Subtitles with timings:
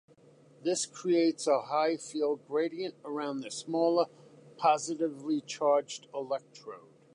[0.63, 4.07] This creates a high field gradient around the smaller,
[4.57, 6.89] positively charged electrode.